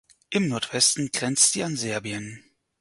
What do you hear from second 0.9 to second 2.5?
grenzt sie an Serbien.